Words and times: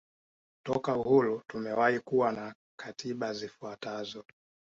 Toka 0.63 0.95
uhuru 0.97 1.43
tumewahi 1.47 1.99
kuwa 1.99 2.31
na 2.31 2.55
katiba 2.79 3.33
zifuatazo 3.33 4.25